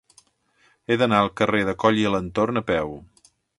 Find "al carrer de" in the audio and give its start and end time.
1.25-1.77